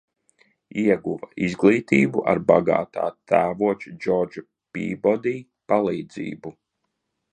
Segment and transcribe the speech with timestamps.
[0.83, 3.03] Ieguva izglītību ar bagātā
[3.33, 4.43] tēvoča Džordža
[4.79, 5.35] Pībodī
[5.73, 6.57] palīdzību.